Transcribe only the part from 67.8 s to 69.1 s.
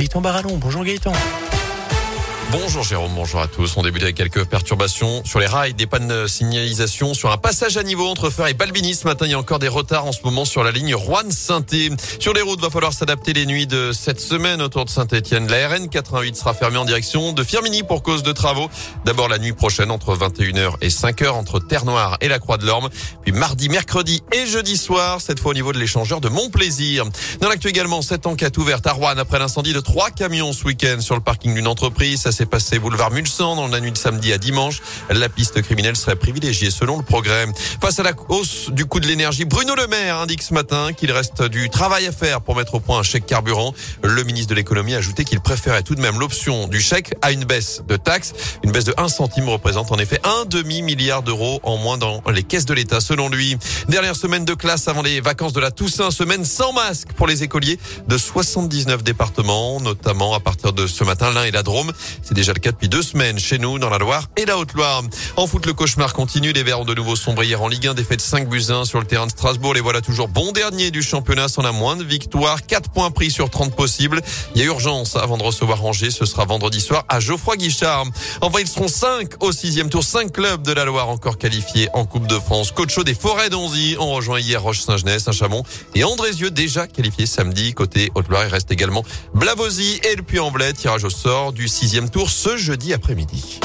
1, défaite 5 buts 1 sur le